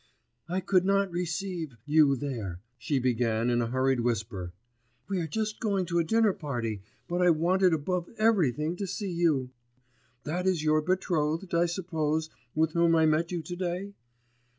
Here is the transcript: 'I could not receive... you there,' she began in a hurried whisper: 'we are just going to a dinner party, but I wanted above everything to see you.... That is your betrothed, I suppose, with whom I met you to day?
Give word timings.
'I 0.49 0.61
could 0.61 0.83
not 0.83 1.11
receive... 1.11 1.75
you 1.85 2.15
there,' 2.15 2.59
she 2.79 2.97
began 2.97 3.51
in 3.51 3.61
a 3.61 3.67
hurried 3.67 3.99
whisper: 3.99 4.51
'we 5.07 5.19
are 5.19 5.27
just 5.27 5.59
going 5.59 5.85
to 5.85 5.99
a 5.99 6.03
dinner 6.03 6.33
party, 6.33 6.81
but 7.07 7.21
I 7.21 7.29
wanted 7.29 7.71
above 7.71 8.09
everything 8.17 8.75
to 8.77 8.87
see 8.87 9.11
you.... 9.11 9.51
That 10.23 10.47
is 10.47 10.63
your 10.63 10.81
betrothed, 10.81 11.53
I 11.53 11.67
suppose, 11.67 12.31
with 12.55 12.71
whom 12.73 12.95
I 12.95 13.05
met 13.05 13.31
you 13.31 13.43
to 13.43 13.55
day? 13.55 13.93